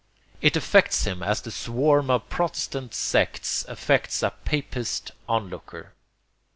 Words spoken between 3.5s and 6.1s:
affects a papist onlooker.